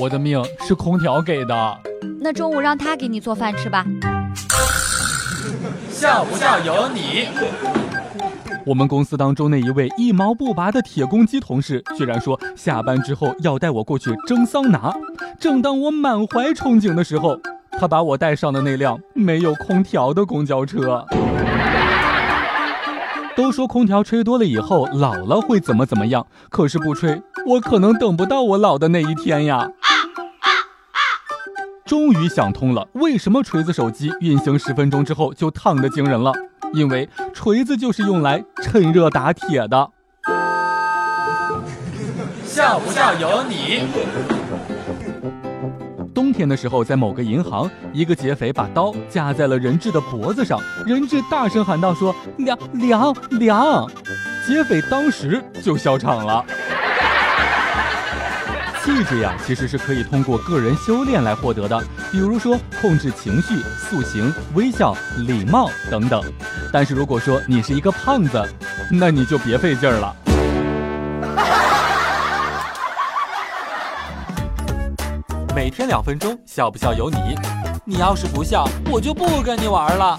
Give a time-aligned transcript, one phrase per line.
[0.00, 1.78] 我的命是空调给的。
[2.18, 3.84] 那中午让他给你做饭吃吧。
[5.90, 7.28] 笑不笑由你。
[8.64, 14.94] 我们公司当中那一位一毛不拔的铁公鸡同事，居然说下班之后要带我过去蒸桑拿。
[15.38, 17.38] 正当我满怀憧憬的时候，
[17.72, 21.04] 他把我带上的那辆没有空调的公交车。
[23.36, 29.70] 都说空调吹多了以后老了会怎么怎么样，可是不吹，我可能等不到我老的那一天呀。
[31.90, 36.32] 终于想通了，为什么锤子手机运行十分钟之后就烫得惊人了？
[36.72, 39.90] 因为锤子就是用来趁热打铁的。
[42.44, 43.82] 笑不笑由你。
[46.14, 53.84] 冬天的时候，在某个银行，一个劫匪把刀架在了人质的脖子上，人质大声喊道：“说凉凉凉！”
[54.46, 56.44] 劫匪当时就笑场了。
[58.82, 61.78] 气质呀，其实是可以通过个人修炼来获得的，
[62.10, 66.22] 比如说控制情绪、塑形、微笑、礼貌等等。
[66.72, 68.42] 但是如果说你是一个胖子，
[68.90, 70.16] 那你就别费劲儿了。
[75.54, 77.34] 每天两分钟，笑不笑由你。
[77.84, 80.16] 你要是不笑，我就不跟你玩了。